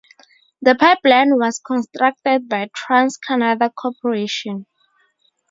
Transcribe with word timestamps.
The 0.63 0.73
pipeline 0.73 1.35
was 1.37 1.59
constructed 1.59 2.49
by 2.49 2.71
Trans 2.75 3.17
Canada 3.17 3.69
Corporation. 3.69 4.65